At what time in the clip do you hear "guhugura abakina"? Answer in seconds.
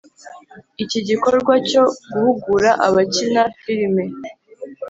2.11-3.43